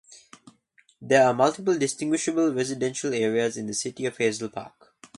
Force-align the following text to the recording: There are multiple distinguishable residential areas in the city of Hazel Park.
There 0.99 1.23
are 1.27 1.31
multiple 1.31 1.77
distinguishable 1.77 2.51
residential 2.55 3.13
areas 3.13 3.55
in 3.55 3.67
the 3.67 3.73
city 3.75 4.07
of 4.07 4.17
Hazel 4.17 4.49
Park. 4.49 4.95